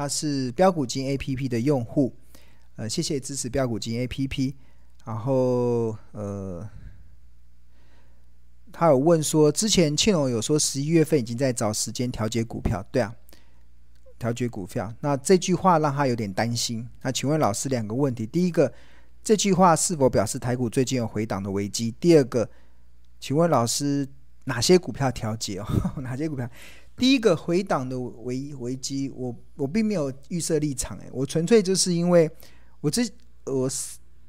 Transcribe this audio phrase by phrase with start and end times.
[0.00, 2.10] 他是标股金 APP 的用户，
[2.76, 4.54] 呃，谢谢支持标股金 APP。
[5.04, 6.66] 然后呃，
[8.72, 13.14] 他有问说，之前庆龙有说十一月份已经在找时间调节股票，对啊，
[14.18, 14.90] 调节股票。
[15.00, 16.88] 那这句话让他有点担心。
[17.02, 18.72] 那请问老师两个问题：第一个，
[19.22, 21.94] 这句话是否表示台股最近有回档的危机？
[22.00, 22.48] 第二个，
[23.20, 24.08] 请问老师
[24.44, 25.66] 哪些股票调节哦？
[26.00, 26.48] 哪些股票？
[27.00, 32.30] 第一个回档的危危机，我我并没有预设立场，诶，我纯粹就是因为
[32.82, 33.02] 我这
[33.46, 33.68] 我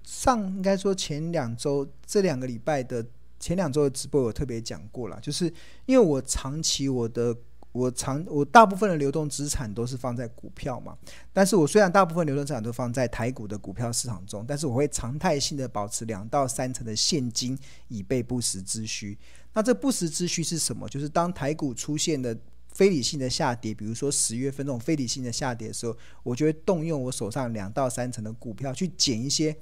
[0.06, 3.06] 上应该说前两周这两个礼拜的
[3.42, 5.54] 前两周的直播，我特别讲过了，就是
[5.86, 7.36] 因为我长期我的
[7.74, 10.98] 我长我大部分的流动资产都是放在股票嘛，
[11.34, 17.60] 但是我虽然大部分流动资产都放在台股的股票市场中，但是我会常态性的保持两到三成的现金
[17.90, 19.18] 以备不时之需。
[19.54, 20.88] 那这不时之需是什么？
[20.88, 22.38] 就是当台股出现的。
[22.74, 29.56] 非理性的下跌，比如说十月份这种非理性的下跌的时候，我就会动用我手上两到三成的股票去捡一些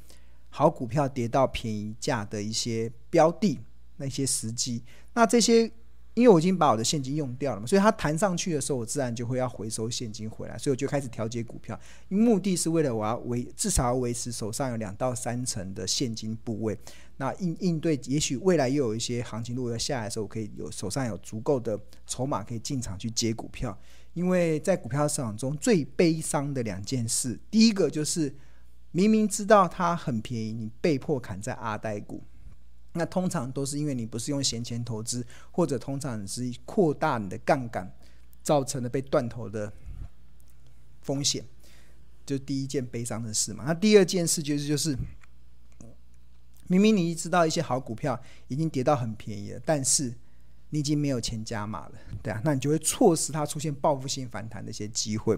[0.49, 3.59] 好股票跌到便宜价的一些标的，
[3.97, 4.83] 那些时机。
[5.13, 5.71] 那这些。
[6.15, 11.79] 因为我已经把我的现金用掉了嘛，所以它弹上去的时候，我自然就会要回收现金回来，所以我就开始调节股票，
[12.09, 16.77] 目的是为了我要维至少要维持手上有两到三成的现金部位，
[17.19, 23.77] 那应应对也许未来又有一些行情如果要下来的时候，我可以有手上有足够的筹码可以进场去接股票。
[24.13, 28.33] 因为在股票市场中最悲伤的两件事，第一个就是
[28.91, 32.23] 明明知道它很便宜，你被迫砍在阿呆股。
[32.93, 37.93] 那通常都是因为你不是用闲钱投资，或者通常是扩大你的杠杆，
[38.41, 39.71] 造成了被断头的
[41.01, 41.45] 风险，
[42.25, 43.65] 就第一件悲伤的事嘛。
[43.67, 44.97] 那第二件事就是就是，
[46.69, 48.17] 明明你知道一些好股票
[48.47, 50.13] 已经跌到很便宜了，但是
[50.69, 55.37] 你已经没有钱加码了，对啊，那你就会错失它出现报复性反弹的一些机会。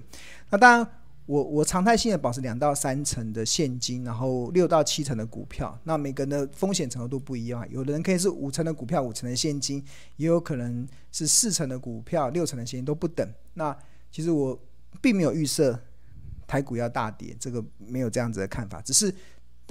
[0.50, 0.88] 那当然。
[1.28, 5.80] 我我常态性的保持两到三成的现金，然后六到七成的股票。
[5.84, 9.82] 那每个人的风险程度都不一样，有的人可以是五成的股票，五成的现金，
[10.18, 13.26] 也有可能是四成的股票，六成的现金都不等。
[13.54, 13.74] 那
[14.12, 14.60] 其实我
[15.00, 15.80] 并没有预设
[16.48, 18.82] 台股要大跌，这个没有这样子的看法。
[18.82, 19.14] 只是，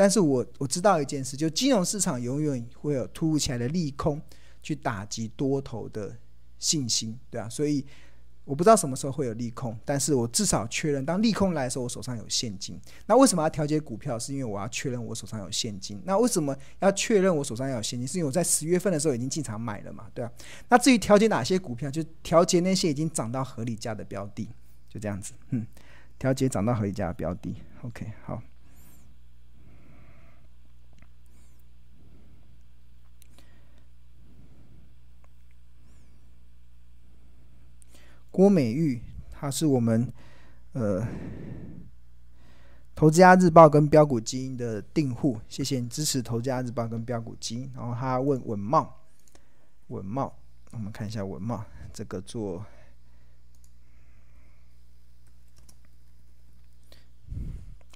[0.00, 4.18] 但是我我知道一件事，就金融市场永远会有突如其来的利空
[4.62, 6.16] 去打击多头的
[6.58, 7.84] 信心，对啊，所以。
[8.46, 12.76] 我不知道什么时候会有利空，但是我至少确认，当利空来的时候，我手上有现金。
[13.06, 14.18] 那为什么要调节股票？
[14.18, 16.02] 是因为我要确认我手上有现金。
[16.04, 18.08] 那为什么要确认我手上要有现金？
[18.08, 20.32] 是因为我在十月份的时候已经进场买了嘛，对啊。
[20.68, 24.48] 那至于调节哪些股票，就调节那些已经涨到合理价的标的，
[24.88, 25.32] 就这样子。
[25.50, 25.64] 嗯，
[26.18, 27.54] 调节涨到合理价的标的。
[27.82, 28.42] OK，好。
[38.40, 40.10] 郭美玉，他是我们
[40.72, 41.02] 呃
[42.94, 47.70] 《投资家日报》跟标股基因的订户，谢谢你支持《投资家日报》跟标股基因。
[47.76, 48.96] 然后他问文茂，
[49.88, 50.34] 文茂，
[50.70, 51.62] 我们看一下文茂
[51.92, 52.64] 这个做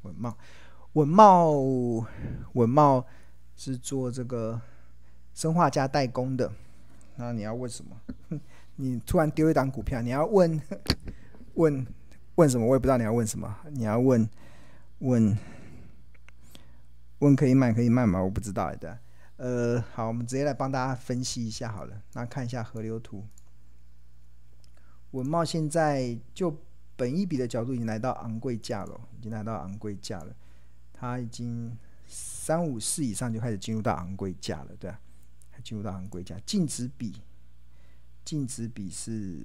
[0.03, 0.37] 文茂，
[0.93, 1.53] 文茂
[2.53, 3.07] 文茂
[3.57, 4.61] 是做这个
[5.33, 6.53] 生化家代工的。
[7.17, 7.99] 那你要问什么？
[8.77, 10.61] 你突然丢一档股票，你要问
[11.55, 11.87] 问
[12.35, 12.67] 问什么？
[12.67, 13.57] 我也不知道你要问什么。
[13.71, 14.29] 你要问
[14.99, 15.39] 问
[17.21, 18.23] 问可以买可以卖吗？
[18.23, 18.99] 我不知道的。
[19.37, 22.03] 呃，好，我们直接来帮大家分析一下好了。
[22.13, 23.25] 那看一下河流图，
[25.13, 26.57] 文茂现在就
[26.97, 30.35] 本一比的角度已经来到昂贵价了，已经来到昂贵价了。
[30.93, 35.01] 它已经三五四以上就开始进入到昂贵价了，对吧？
[35.51, 37.13] 还进入到昂贵价，净值比。
[38.25, 39.39] 净值比是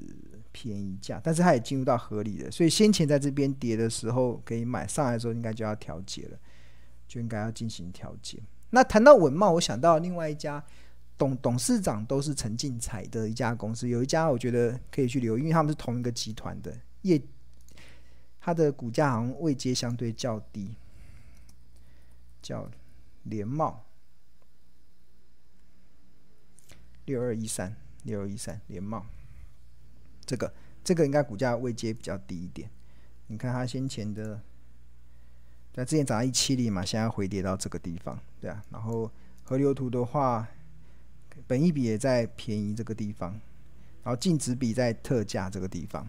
[0.52, 6.40] 便宜价，但是它也进入到合理的，所以先前在这边跌的时候可以买，上来的时候应该就要调节了，
[7.08, 8.42] 就应该要进行调节。
[8.70, 10.64] 那谈到稳懋，我想到另外一家
[11.18, 17.22] 董董事长都是陈进财的一家公司，有一家我觉得可以去留，因为他们是同一个集团的，业
[18.40, 20.74] 它的股价好像位阶相对较低，
[22.42, 22.70] 叫
[23.24, 23.86] 联茂
[27.06, 27.76] 六二一三。
[28.04, 29.06] 六一三联茂，
[30.26, 30.54] 这个
[30.84, 32.70] 这个应该股价位阶比较低一点。
[33.28, 34.40] 你看它先前的，
[35.74, 38.64] 在之前涨到一七零嘛，现在回跌到这个地方，对啊。
[38.72, 39.12] 然后
[39.44, 40.48] 河流图的话，
[41.46, 43.32] 本益比也在便宜这个地方，
[44.04, 46.08] 然后净值比在特价这个地方。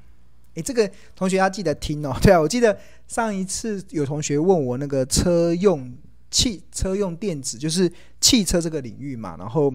[0.54, 2.16] 诶，这个同学要记得听哦。
[2.22, 2.78] 对啊，我记得
[3.08, 5.93] 上一次有同学问我那个车用
[6.31, 9.75] 汽车用电子，就是汽车这个领域嘛，然后。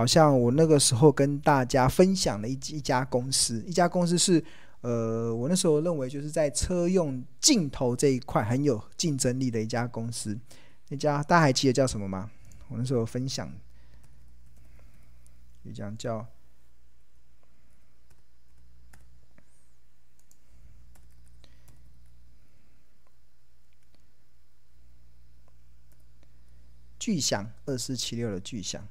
[0.00, 4.42] 好像我那个时候跟大家分享了一一家公司，一家公司是
[4.80, 10.38] 呃，我那时候认为就是在车用镜头这一块很有竞争力的一家公司。
[10.88, 12.30] 那家大家还记得叫什么吗？
[12.68, 13.52] 我那时候分享
[15.64, 16.26] 一家叫
[26.98, 28.82] 巨响二四七六的巨响，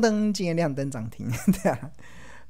[0.00, 1.28] 噔噔，今天亮灯涨停，
[1.62, 1.90] 对啊，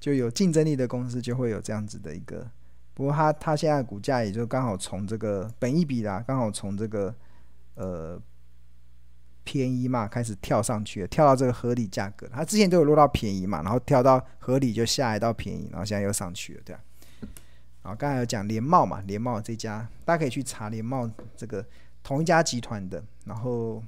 [0.01, 2.47] 就有竞争力的公司就会有这样子的一个。
[2.95, 7.15] 不过它它现在股价也就刚好从这个本一比啦，刚好从这个
[7.75, 8.21] 呃
[9.45, 12.29] 便宜嘛开始跳上去了，跳到这个合理价格。
[12.33, 16.81] 它之前都有落到便宜嘛，然后跳到合理就下来到便宜，然后现在又上去了，对啊。
[17.83, 21.65] 然后刚才有讲联茂嘛，联茂这家大家可以去查联茂这个。
[22.05, 23.81] 同一家集团的，然后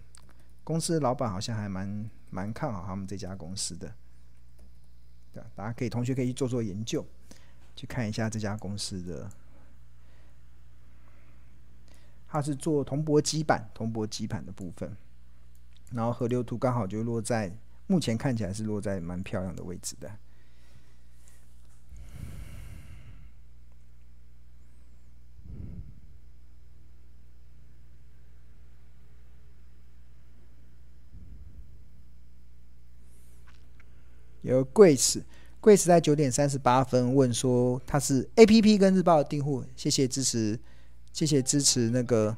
[0.63, 3.95] 公司老板好像还蛮蛮看好他们这家公司的，
[5.33, 7.07] 对，大家可以同学可以去做做研究，
[7.77, 9.31] 去看一下这家公司的，
[12.27, 14.97] 它是做铜箔基板、铜箔基板的部分，
[15.93, 20.11] 然后河流图刚好就落在目前看起来是落在蛮漂亮的位置的。
[34.53, 40.59] 有 Grace，Grace 在九点三十八分问说他是 APP 跟日报的订户，谢谢支持，
[41.13, 42.37] 谢谢支持那个，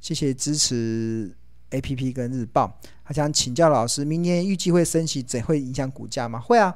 [0.00, 1.30] 谢谢支持
[1.70, 2.72] APP 跟日报。
[3.04, 6.38] 他想请教老师，明年预计会升息，怎会影响股价吗？
[6.38, 6.72] 会啊，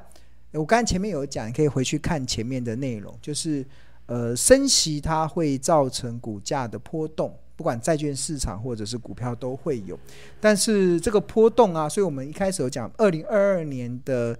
[0.51, 3.65] 我刚才前面有讲，你可以回去看前面的内容，就是
[4.07, 7.33] 呃升息它会造成股价的波动。
[7.57, 9.97] 不管债券市场或者是股票都会有，
[10.41, 14.37] 但是这个波动啊，所以我们一开始有讲，二零二二年的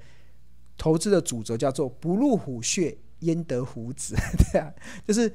[0.77, 4.15] 投资的主轴叫做“不入虎穴，焉得虎子”，
[4.51, 4.73] 对啊，
[5.07, 5.33] 就是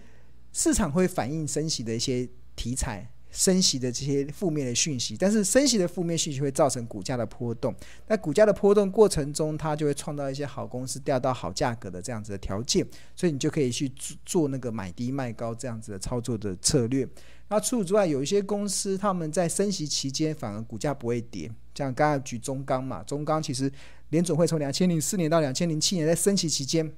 [0.52, 3.10] 市场会反映升息的一些题材。
[3.32, 7.72] 升息的这些负面的讯息，但是升息的负面讯息会造成股价的波动。
[8.08, 12.84] 那股价的波动过程中，它就会创造一些好公司调到好价格的这样子的条件，
[13.14, 17.08] 所以你就可以去做做那个买低卖高这样子的操作的策略。
[17.48, 23.72] 那除此之外，有一些公司他们在升息期间反而股价不会跌，像刚才举中钢嘛，中钢其实
[24.10, 26.90] 联准会从两千零四年到两千零七年在升息期间，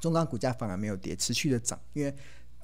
[0.00, 2.14] 中钢股价反而没有跌，持续的涨，因为。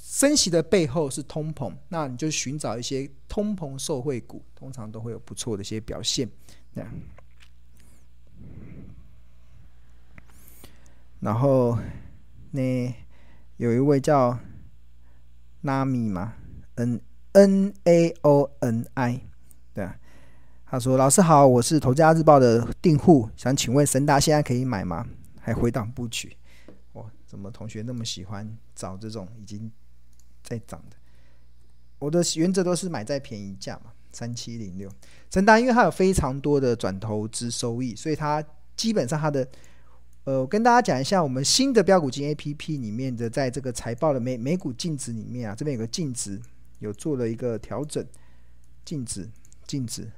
[0.00, 6.30] 升息的背后是通膨，那你就寻找一些通膨受惠股，通常都会有不错的一些表现。
[6.72, 6.88] 这样，
[11.18, 11.76] 然后
[12.52, 12.94] 那
[13.56, 14.38] 有一位叫
[15.64, 16.34] Nami 嘛
[16.76, 17.00] ，N
[17.32, 19.27] N A O N I，
[20.70, 25.06] 他说：“老师好，我是投家日报的订户，想请问神达现在可以买吗？
[25.40, 26.36] 还回档不取？
[26.92, 29.70] 哇，怎么同学那么喜欢找这种已经？”
[30.40, 30.96] 在涨的，
[31.98, 34.90] 我的原则都是买在便宜价嘛，三七零六。
[35.30, 38.42] 神达因为它有非常多的转投资收益，所以它
[38.74, 39.46] 基本上它的，
[40.24, 46.40] 呃，我跟大家讲一下，我们新的标股金 A P P 里面的，在这个财报的每每股净值里面啊，这边有个净值
[46.78, 48.02] 有做了一个调整，
[48.86, 49.28] 净值
[49.66, 50.10] 净值，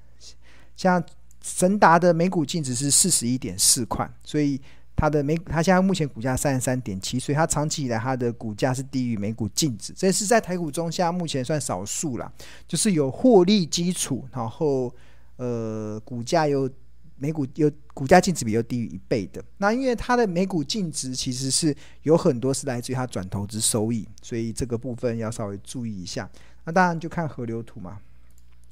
[0.80, 1.04] 像
[1.42, 4.58] 神达的每股净值是四十一点四块，所以。
[4.96, 12.30] 它的每，它现在目前股价三十三点七，所以它长期以来它的股价是低于每股净值，这是在台股中现在目前算少数了，
[12.68, 14.94] 就是有获利基础，然后
[15.36, 16.68] 呃股价又
[17.16, 19.42] 每股又股价净值比又低于一倍的。
[19.56, 26.28] 那因为它的每股净值其实是有很多是来自于它转投资收益，所以这个部分要稍微注意一下。
[26.66, 27.98] 那当然就看河流图嘛，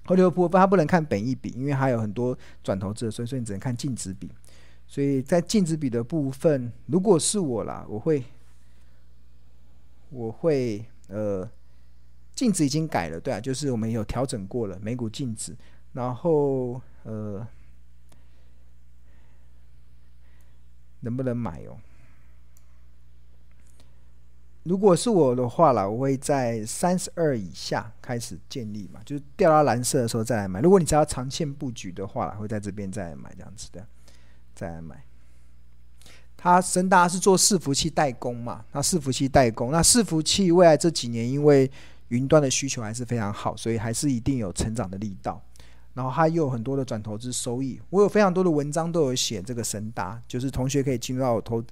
[0.08, 2.34] 河流图它不能看本益比，因为它有很多
[2.64, 4.30] 转投资，所以所以你只能看净值比。
[4.86, 8.24] 所以在净值比的部分，如果是我啦，我会，
[10.08, 11.46] 我会呃，
[12.34, 15.54] 净值已经改了，对啊，就是我们有调整过了每股净值，
[15.92, 17.46] 然后呃，
[21.00, 21.76] 能不能买哦？
[24.64, 30.60] 如果是我的话啦，我会在三十二以下开始建立嘛，就是掉到蓝色的时候再来买。
[30.60, 33.86] 如果你只要长线布局的话，会在这边再来买这样子的。
[34.54, 35.04] 再来买，
[36.36, 38.64] 他神达是做伺服器代工嘛？
[38.72, 41.70] 那伺服器代工，那伺服器未来这几年因为
[42.08, 45.40] 云端的需求还是非常好，所以还是一定有成长的力道。
[45.94, 51.64] 然后它又有很多的转投资收益，我有非常多的文章都有写这个神达，就是同学可以进入到我投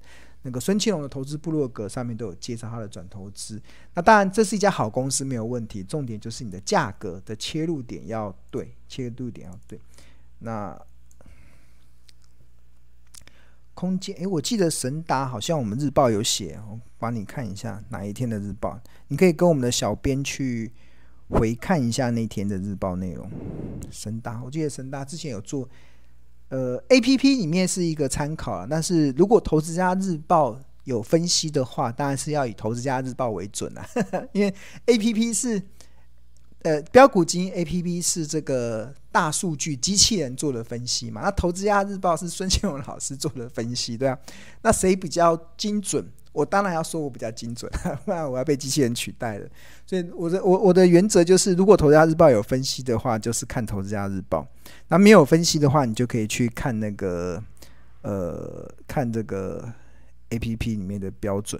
[0.47, 3.61] 那个孙庆龙的投资部落格上面都有介绍他的转投资。
[3.95, 9.77] 那当然这是一家好公司没有问题，重点就是你的价格的切入点要对，切入点要对。
[10.39, 10.79] 那
[13.73, 20.71] 空间，诶，我记得神达好像我们日报有写，我帮你看一下哪一天的日报，你可以跟我们的小编去
[21.27, 23.29] 回看一下那天的日报内容。
[23.91, 25.67] 神达，我记得神达之前有做，
[26.49, 33.85] 呃，APP 里面是一个参考啊，但是如果投资家日报有分析的话，当然是要以投资家日报为准啊，
[34.33, 34.53] 因为
[34.85, 35.61] APP 是。
[36.63, 41.21] 呃，标股金 A P P 是这个大数据机器人做的分析嘛？
[41.21, 44.17] 那投资家日报是孙庆文老师做的分析，对啊？
[44.63, 46.03] 那谁比较精准？
[46.37, 47.71] 我当然要说我比较精准，
[48.05, 49.49] 不然我要被机器人取代了。
[49.87, 54.45] 所以我的我我的原则就是，如果投资家日报有分析的话，就是看投资家日报；
[54.89, 57.43] 那没有分析的话，你就可以去看那个
[58.03, 59.73] 呃，看这个
[60.29, 61.59] A P P 里面的标准。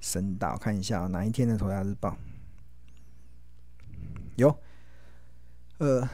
[0.00, 2.16] 神导，我看一下哪一天的投资家日报。
[4.36, 4.56] 有，
[5.78, 6.08] 呃，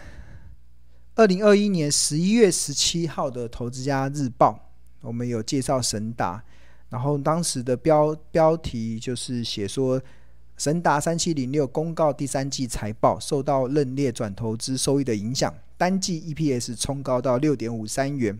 [1.14, 4.52] 二零二一年十一月十七号的《投资家日报》，
[5.04, 6.42] 我们有介绍神达，
[6.88, 10.00] 然后当时的标标题就是写说，
[10.56, 18.38] 神达三七零六公告第三季财报，受到认列转投资收益的影响，单季 EPS 冲高到六点五三元，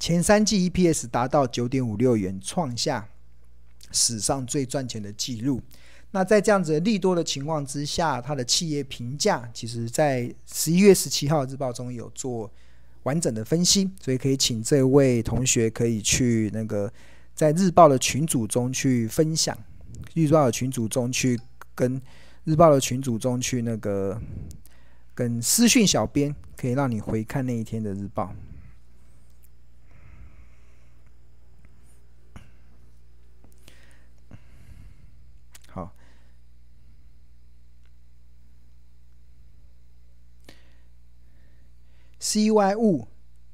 [0.00, 3.08] 前三季 EPS 达到九点五六元，创下
[3.92, 5.60] 史上最赚钱的纪录。
[6.10, 12.50] 那在这样子利多的情况之下，它的企业评价其实，在十一月十七号日报中有做
[13.04, 16.92] 完整的分析，所以可以请这位同学可以去那个
[17.34, 19.56] 在日报的群组中去分享，
[20.12, 21.38] 日报的群组中去
[21.74, 22.00] 跟
[22.44, 24.20] 日报的群组中去那个
[25.14, 28.34] 跟私讯小编，可以让你回看那一天的日报。
[42.34, 43.06] CY 物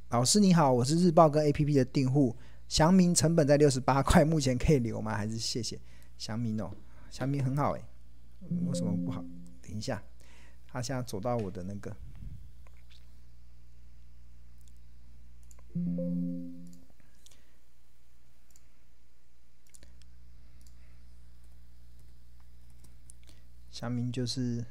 [0.09, 2.35] 老师你好，我是日报跟 APP 的订户，
[2.67, 5.15] 祥明成本在六十八块，目前可以留吗？
[5.15, 5.79] 还是谢谢
[6.17, 6.75] 祥明哦，
[7.11, 7.85] 祥明很好诶，
[8.49, 9.23] 为什么不好？
[9.61, 10.03] 等一下，
[10.67, 11.95] 他现在走到我的那个，
[23.71, 24.65] 祥明就是。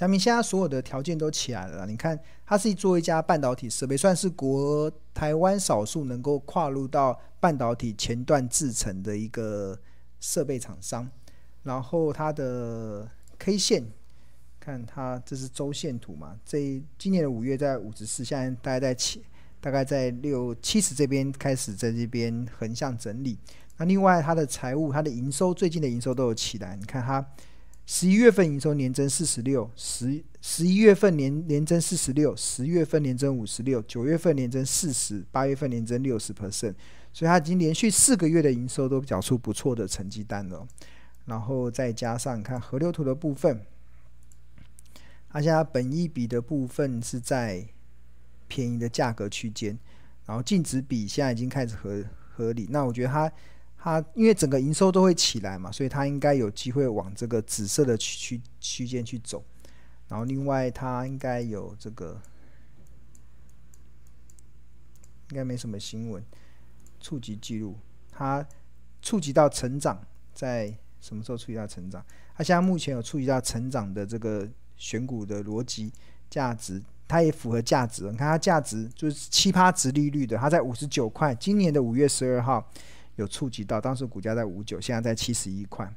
[0.00, 9.78] 小米现在所有的条件都起来了，你看，它是做一家半导体设备，算是国台湾少数能够跨入到半导体前段制程的一个
[10.18, 11.06] 设备厂商。
[11.64, 13.06] 然后它的
[13.38, 13.84] K 线，
[14.58, 16.34] 看它这是周线图嘛？
[16.46, 19.22] 这今年的五月在五十四，现在大概在七，
[19.60, 23.36] 大概在六七十这边开始在这边横向整理。
[23.76, 27.22] 那另外它的财务，它的营收最近的营收都有起来，你看它。
[27.92, 36.76] 十一月份营收年增四十六，十十一月份年年增四十六，十月份年增五十六，九月份年增四十，八月份年增六十 percent，
[37.12, 40.64] 所以它已经连续四个月的营收都缴出不错的成绩单了。
[41.24, 43.60] 然后再加上看河流图的部分，
[45.28, 47.66] 它现在本益比的部分是在
[48.46, 49.76] 便宜的价格区间，
[50.26, 52.04] 然后净值比现在已经开始合
[52.36, 52.68] 合理。
[52.70, 53.32] 那我觉得它。
[53.82, 59.42] 它因为整个营收都会起来嘛，所以它应该有机会往这个紫色的区区区间去走。
[60.06, 62.20] 然后另外它应该有这个，
[65.30, 66.22] 应该没什么新闻
[67.00, 67.78] 触及记录。
[68.10, 68.46] 它
[69.00, 69.98] 触及到成长，
[70.34, 72.04] 在什么时候触及到成长？
[72.36, 74.46] 它现在目前有触及到成长的这个
[74.76, 75.90] 选股的逻辑
[76.28, 78.02] 价值，它也符合价值。
[78.10, 82.70] 你看它价值就是七趴值利率的，它在五十九块，今年的五月十二号。
[83.20, 85.92] 有触及到，当时股价在五九，现在在七十一块，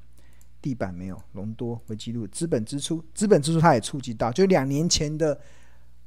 [0.62, 5.40] 地板没有，隆多会记录，资本支出，资本支出它也触及到，就两年前的，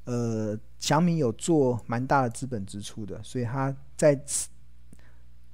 [0.05, 4.19] 呃，小米有做蛮大的资本支出的，所以它在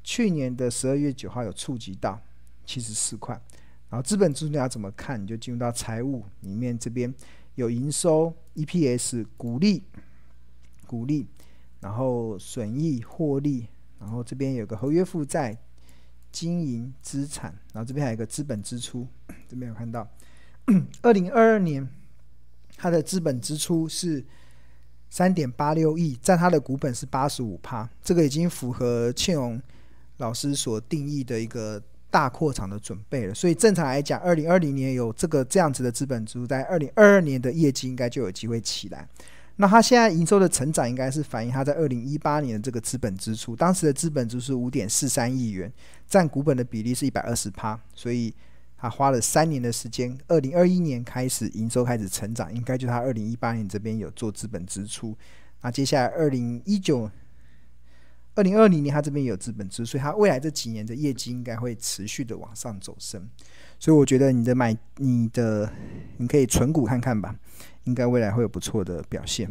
[0.02, 2.20] 去年的十二月九号有触及到
[2.66, 3.40] 七十四块，
[3.88, 5.22] 然后资本支出你要怎么看？
[5.22, 7.12] 你就进入到财务里面，这边
[7.54, 9.84] 有营收、EPS、股利、
[10.88, 11.28] 股利，
[11.80, 13.68] 然后损益、获利。
[14.02, 15.56] 然后这边有个合约负债、
[16.32, 19.06] 经营资产，然后这边还有一个资本支出，
[19.48, 20.06] 这边有看到，
[21.02, 21.88] 二零二二年
[22.76, 24.24] 它的资本支出是
[25.08, 29.62] 三点八六亿，占它的股本是八十五趴，这个已经符合庆荣
[30.16, 31.80] 老师所定义的一个
[32.10, 33.34] 大扩厂的准备了。
[33.34, 39.08] 所以正常来讲，二零二零年有这个这样子的资本支出，在二零二二年的业绩应该就有机会起来。
[39.56, 45.72] 那它现在营收的成长，应该是反映它在二零一八年的这个资本支出，当时的资本支出是五点四三亿元，
[46.08, 48.34] 占股本的比例是一百二十趴，所以
[48.76, 55.16] 它花了三年的时间，二零二一年开始营收开始成长，应该就它二零一八年这边有做资本支出。
[55.60, 57.08] 那接下来二零一九
[58.34, 63.28] 二零二零年它这边有资本支出，所以它未来这几年的业绩应该会持续的往上走升。
[63.78, 65.70] 所以我觉得你的买你的
[66.16, 67.34] 你可以存股看看吧，
[67.84, 69.50] 应该未来会有不错的表现。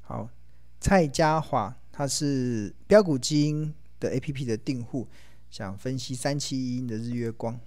[0.00, 0.28] 好，
[0.80, 5.06] 蔡家华他是标股基因的 APP 的订户，
[5.50, 7.58] 想分析三七一的日月光。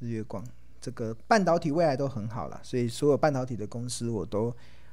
[0.00, 0.44] 日月光
[0.88, 4.50] 这个半导体未来都很好了，所以所有半导体的公司我都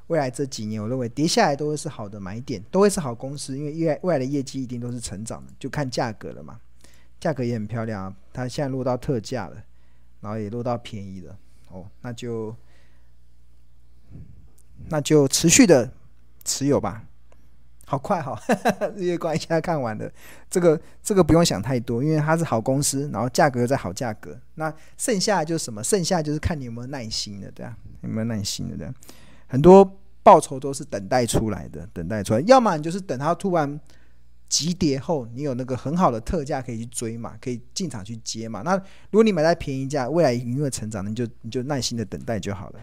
[0.08, 6.60] 未来这几年我认为跌下来都会是好的买点，都会是好公司，因为未来未来的业绩一定都是成长的，就看价格了嘛。
[7.18, 9.64] 价格也很漂亮啊，它现在落到特价了，
[10.20, 11.38] 然后也落到便宜了，
[11.70, 12.54] 哦，那就
[14.90, 15.90] 那就持续的。
[16.44, 17.04] 持有吧，
[17.88, 18.36] 好快哈！
[18.96, 20.12] 日月光一下看完了，
[20.50, 24.36] 这个这个不用想太多，因为它是好公司，然后价格在好价格。
[24.56, 25.84] 那剩下就是什么？
[25.84, 28.76] 剩下就是看你有没有耐心的，对啊，有没有耐心的？
[28.76, 28.92] 对，
[29.48, 32.42] 很多报酬都是等待出来的，等待出来。
[32.42, 33.80] 要么你就是等它突然
[34.50, 38.64] 急跌后，你有那个很好的特价可以去追嘛，可以进场去接嘛。
[38.64, 42.80] 那如果你买在便宜价，未来一定会成长，你就你就耐心的等待就好了。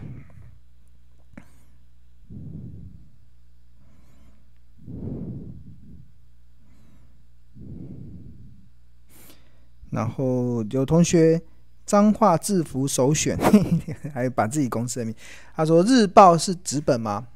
[9.93, 11.41] 然后有同学
[11.85, 13.37] 脏话制服首选，
[14.13, 15.15] 还有把自己公司的名。
[15.55, 17.27] 他说：“日报是纸本吗？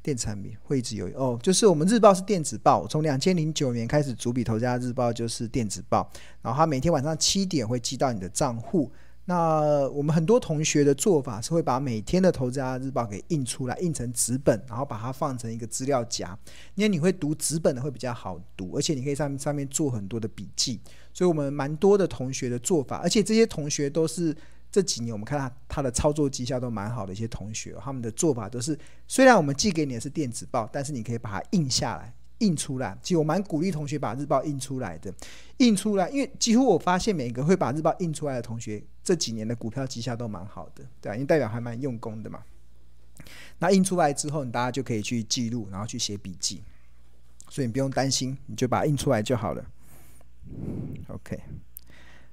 [0.00, 6.08] 电子产品会一直有哦，就是我们日报是电子报，从两千零九年开始，主笔头家日报就是电子报，
[6.40, 8.90] 然后他每天晚上七点会寄到你的账户。”
[9.28, 16.36] 那我们很多同学的做法是会把每天的投资家日报给印出来，印成纸本，然后把它放成一个资料夹。
[16.74, 20.80] 因为你会读纸本的会比较好读，而且你可以上上面做很多的笔记。
[21.12, 24.34] 所以我们蛮多的同学的做法，而且这些同学都是
[24.72, 32.14] 这几年我们看他他的操作绩效都蛮好的一些同学，他们的做法都是虽然我们寄给你的是电子报，但是你可以把它印下来。
[32.38, 35.12] 印出来，其实我蛮鼓励同学把日报印出来的，
[35.56, 42.42] 印出来，因为几乎我发现每个会把日报印出来的同学，这几年的股票绩效都蛮好的，对啊，因为代表还蛮用功的嘛。
[43.58, 46.62] 那印出来之后，你大家就可以去记录，然后去写笔记，
[47.50, 49.64] 所以你不用担心，你就把它印出来就好了。
[51.08, 51.40] OK，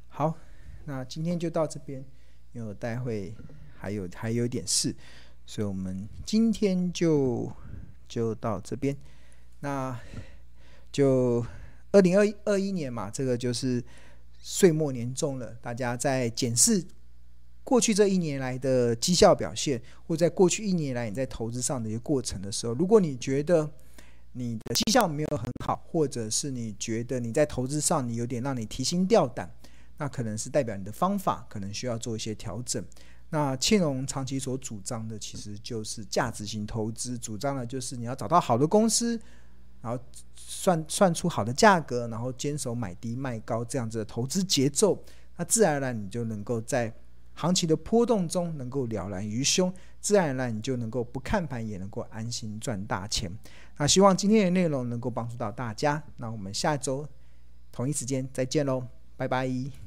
[0.10, 0.38] 好，
[0.86, 2.06] 那今天就到这边，
[2.54, 3.34] 因为我待会
[3.76, 4.96] 还有还有点事，
[5.48, 7.52] 所以我们今天就
[8.08, 8.96] 就到这边。
[9.62, 10.00] 那
[10.92, 11.46] 就
[11.92, 13.84] 二零二二一年嘛，这个就是
[14.40, 15.56] 岁末年终了。
[15.62, 16.84] 大家在检视
[17.64, 23.70] 过去这一年来的绩效表现，或在过去一年来你在投资上的一个过程的时候，如果你觉得
[24.34, 29.50] 你的绩效没有很好，或者是你觉得你在投资上你有点让你提心吊胆，
[29.98, 32.84] 那可能是代表你的方法可能需要做一些调整。
[33.30, 39.20] 那庆隆长期所主张的其实就是价值型投资，主张的就是你要找到好的公司。
[39.86, 40.04] 然后
[40.36, 45.00] 算算出好的价格，然后坚守买低卖高这样子的投资节奏，
[45.38, 46.92] 那自然而然你就能够在
[47.36, 49.72] 行情的波动中能够了然于胸，
[50.02, 53.32] 自然而然你就能够不看盘也能够安心赚大钱。
[53.78, 57.08] 那希望今天的内容能够帮助到大家，那我们下周
[57.72, 59.85] 同一时间再见喽，拜拜。